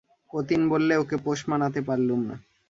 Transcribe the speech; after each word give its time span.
অতীন 0.31 0.61
বললে, 0.69 0.93
ওকে 0.97 1.17
পোষ 1.17 1.39
মানাতে 1.47 1.79
পারলুম 1.87 2.19
না। 2.29 2.35